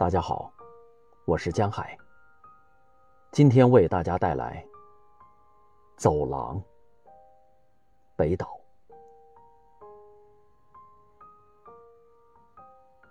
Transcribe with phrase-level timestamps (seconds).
[0.00, 0.50] 大家好，
[1.26, 1.94] 我是江海。
[3.32, 4.66] 今天为大家带来
[6.00, 6.56] 《走廊》
[8.16, 8.58] 北岛。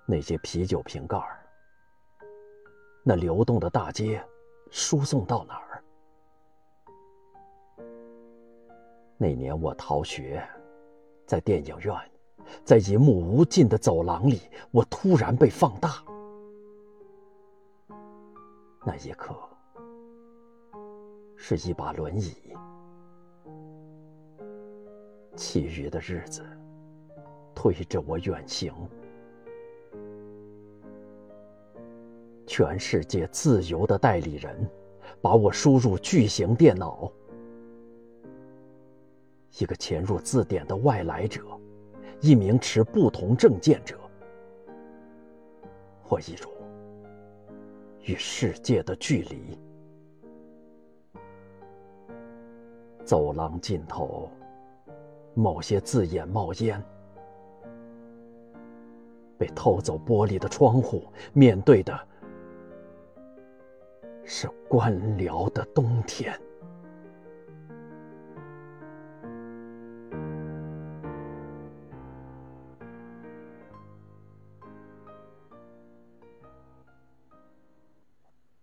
[0.07, 1.45] 那些啤酒瓶盖儿，
[3.03, 4.19] 那流动的大街，
[4.71, 5.83] 输送到哪儿？
[9.15, 10.43] 那年我逃学，
[11.27, 11.95] 在电影院，
[12.65, 16.03] 在一幕无尽的走廊里，我突然被放大。
[18.85, 19.35] 那一刻，
[21.35, 22.33] 是一把轮椅。
[25.35, 26.45] 其余的日子，
[27.53, 28.73] 推着我远行。
[32.47, 34.69] 全世界自由的代理人，
[35.21, 37.11] 把我输入巨型电脑。
[39.59, 41.41] 一个潜入字典的外来者，
[42.21, 43.97] 一名持不同证件者，
[46.09, 46.51] 我一种。
[48.03, 49.57] 与世界的距离。
[53.03, 54.29] 走廊尽头，
[55.33, 56.83] 某些字眼冒烟。
[59.37, 61.97] 被偷走玻璃的窗户，面对的
[64.25, 66.37] 是官僚的冬天。